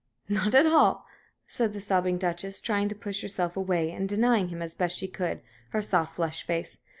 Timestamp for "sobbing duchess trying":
1.79-2.89